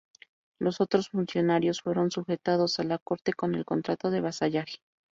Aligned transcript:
Los 0.59 0.81
otros 0.81 1.09
funcionarios 1.09 1.81
fueron 1.83 2.09
sujetados 2.09 2.79
a 2.79 2.83
la 2.83 2.97
corte 2.97 3.33
con 3.35 3.53
el 3.53 3.65
contrato 3.65 4.09
de 4.09 4.19
vasallaje. 4.21 4.77